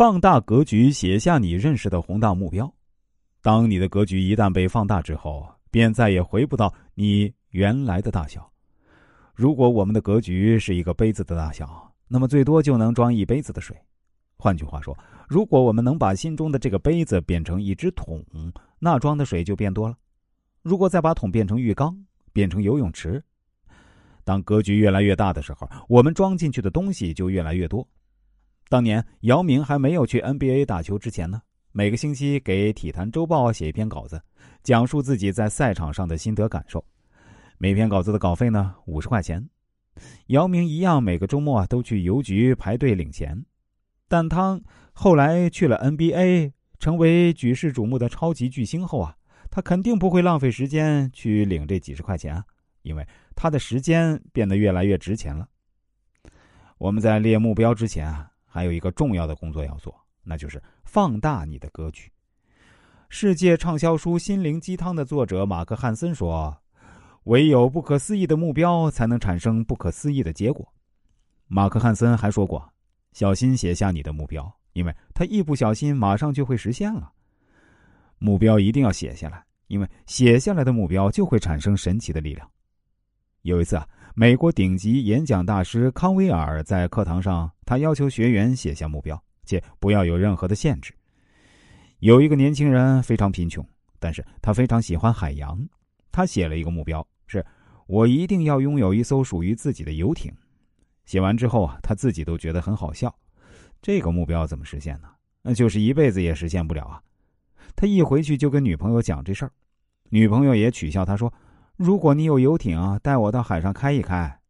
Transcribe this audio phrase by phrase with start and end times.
[0.00, 2.72] 放大格局，写下你认识的宏大目标。
[3.42, 8.50] 当你的格局一旦被放大之后，便再也回不到你原来的大小。
[9.34, 13.76] 如果我们的格局是一个杯子的大小，那么最多就能装一杯子的水。
[14.38, 14.96] 换句话说，
[15.28, 18.24] 如果我们能把心中的这个杯子变成一只桶，
[18.78, 19.94] 那装的水就变多了。
[20.62, 21.94] 如果再把桶变成浴缸，
[22.32, 23.22] 变成游泳池，
[24.24, 27.86] 当格局越来越大的时候，我们装进去的东西就越来越多。
[28.70, 31.42] 当年姚明还没有去 NBA 打球之前呢，
[31.72, 34.22] 每个星期给《体坛周报》写一篇稿子，
[34.62, 36.82] 讲述自己在赛场上的心得感受。
[37.58, 39.44] 每篇稿子的稿费呢五十块钱。
[40.28, 43.44] 姚明一样，每个周末都去邮局排队领钱。
[44.06, 44.58] 但他
[44.92, 49.16] 后来去了 NBA，成为举世瞩目的超级巨星后啊。
[49.50, 52.44] 他肯定不会浪费时间去领这几十块钱啊，
[52.82, 55.48] 因为他的时间变得越来越值钱了。
[56.78, 62.10] 我们在列目标之前啊，还有一个重要的工作要做，那就是放大你的格局。
[63.08, 66.56] 世界畅销书《心灵鸡汤》的作者马克·汉森说
[67.24, 70.66] ：“唯有不可思议的目标，才能产生不可思议的结果。”
[71.46, 72.68] 马克·汉森还说过
[73.12, 77.12] ：“小心写下你的目标，因为他一不小心，马上就会实现了。”
[78.18, 82.48] 目标一定要写下来，因为写下来的目标就会产生神奇的力量。
[83.42, 90.92] 有一次啊，美国顶级演讲大师康威尔在课堂上，他要求学员写下目标，且不要有任何的限制。
[92.00, 93.64] 有一个年轻人非常贫穷，
[94.00, 95.56] 但是他非常喜欢海洋，
[96.10, 97.46] 他写了一个目标：是
[97.86, 100.34] 我一定要拥有一艘属于自己的游艇。
[101.04, 103.14] 写完之后啊，他自己都觉得很好笑。
[103.80, 105.08] 这个目标怎么实现呢？
[105.40, 107.00] 那就是一辈子也实现不了啊。
[107.76, 109.52] 他一回去就跟女朋友讲这事儿，
[110.08, 111.32] 女朋友也取笑他说
[111.78, 114.40] ：“如果你有游艇，带我到海上开一开。”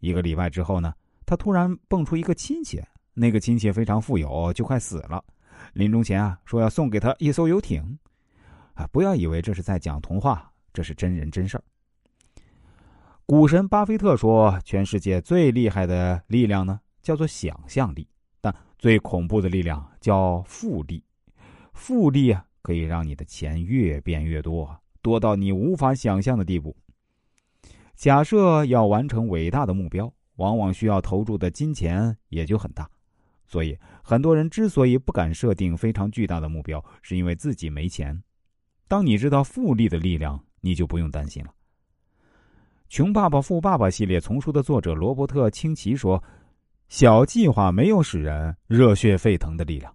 [0.00, 0.94] 一个礼拜之后呢，
[1.26, 2.80] 他突然蹦出一个亲戚，
[3.12, 5.22] 那个亲戚非常富有，就快死了，
[5.74, 7.98] 临终前啊说要送给他一艘游艇。
[8.74, 11.64] 啊，不要以为这是在讲童话，这是真人真事儿。
[13.26, 18.04] 股神巴菲特说：“全世界最厉害的力量呢，叫做想象力；
[18.40, 21.02] 但最恐怖的力量叫复利。
[21.72, 26.76] 复利啊！”可以让你的钱越变越多，多到你无法想象的地步。
[27.94, 32.88] 假设要完成伟大的目标，往往需要投入的金钱也就很大。
[33.46, 38.20] 所以，很多人之所以不敢设定非常巨大的目标，是因为自己没钱。
[38.88, 41.50] 当你知道复利的力量，你就不用担心了。
[42.88, 46.22] 《穷爸爸富爸爸》系列丛书的作者罗伯特清崎说
[46.88, 49.92] ：“小计划没有使人热血沸腾的力量。”